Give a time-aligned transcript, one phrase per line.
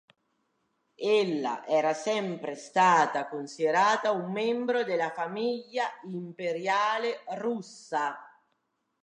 [0.99, 8.17] Ella era sempre stata considerata un membro della famiglia imperiale russa.